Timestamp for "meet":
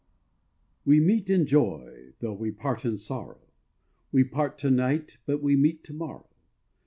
0.99-1.29, 5.55-5.83